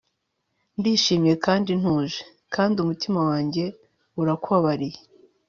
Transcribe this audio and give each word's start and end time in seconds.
ndishimye 0.79 1.33
kandi 1.45 1.71
ntuje, 1.79 2.21
kandi 2.53 2.75
umutima 2.83 3.19
wanjye 3.29 3.63
urakubabariye 4.21 4.99